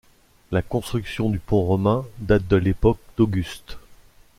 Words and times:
La 0.49 0.63
construction 0.63 1.29
du 1.29 1.37
pont 1.37 1.61
romain 1.63 2.03
date 2.19 2.47
de 2.47 2.55
l'époque 2.55 2.97
d'Auguste. 3.17 3.77